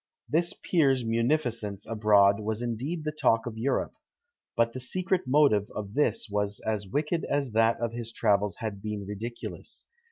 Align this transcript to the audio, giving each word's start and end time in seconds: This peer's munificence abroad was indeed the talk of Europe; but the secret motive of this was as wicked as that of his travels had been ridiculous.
This 0.27 0.53
peer's 0.55 1.05
munificence 1.05 1.85
abroad 1.85 2.39
was 2.39 2.63
indeed 2.63 3.03
the 3.03 3.11
talk 3.11 3.45
of 3.45 3.55
Europe; 3.55 3.93
but 4.55 4.73
the 4.73 4.79
secret 4.79 5.27
motive 5.27 5.69
of 5.75 5.93
this 5.93 6.27
was 6.27 6.59
as 6.61 6.87
wicked 6.87 7.23
as 7.25 7.51
that 7.51 7.79
of 7.79 7.93
his 7.93 8.11
travels 8.11 8.55
had 8.55 8.81
been 8.81 9.05
ridiculous. 9.05 9.85